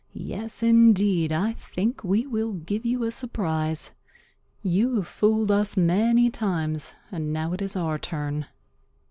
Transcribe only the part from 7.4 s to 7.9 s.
it is